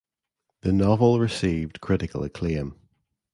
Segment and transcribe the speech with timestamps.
[0.61, 2.73] The novel received critical acclaim.